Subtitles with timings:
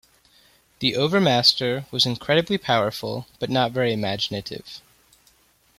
[0.79, 4.81] The Overmaster was incredibly powerful but not very imaginative.